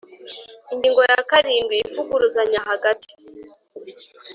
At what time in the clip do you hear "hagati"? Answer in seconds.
2.69-3.11